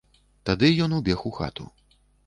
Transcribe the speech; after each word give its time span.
Тады 0.49 0.71
ён 0.87 0.97
убег 1.01 1.19
у 1.33 1.35
хату. 1.39 1.73